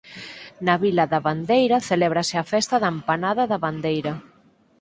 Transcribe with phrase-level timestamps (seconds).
[0.65, 4.13] Na vila da Bandeira celébrase a festa da empanada da Bandeira.